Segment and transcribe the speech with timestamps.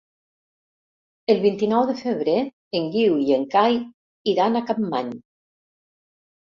[1.33, 2.39] El vint-i-nou de febrer
[2.81, 3.81] en Guiu i en Cai
[4.35, 5.17] iran a Capmany.